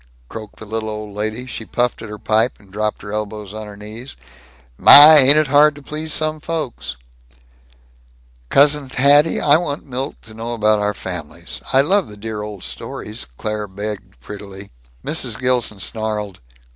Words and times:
croaked 0.29 0.55
the 0.55 0.65
little 0.65 0.89
old 0.89 1.13
lady. 1.13 1.45
She 1.45 1.63
puffed 1.63 2.01
at 2.01 2.09
her 2.09 2.17
pipe, 2.17 2.59
and 2.59 2.71
dropped 2.71 3.03
her 3.03 3.13
elbows 3.13 3.53
on 3.53 3.67
her 3.67 3.77
knees. 3.77 4.15
"My, 4.75 5.19
ain't 5.19 5.37
it 5.37 5.45
hard 5.45 5.75
to 5.75 5.83
please 5.83 6.11
some 6.11 6.39
folks." 6.39 6.97
"Cousin 8.49 8.89
Hatty, 8.89 9.39
I 9.39 9.57
want 9.57 9.85
Milt 9.85 10.19
to 10.23 10.33
know 10.33 10.55
about 10.55 10.79
our 10.79 10.95
families. 10.95 11.61
I 11.71 11.81
love 11.81 12.07
the 12.07 12.17
dear 12.17 12.41
old 12.41 12.63
stories," 12.63 13.27
Claire 13.37 13.67
begged 13.67 14.19
prettily. 14.19 14.71
Mrs. 15.05 15.37
Gilson 15.37 15.79
snarled. 15.79 16.39